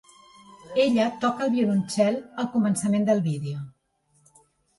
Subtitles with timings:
[0.85, 4.41] Ella toca el violoncel al començament del vídeo.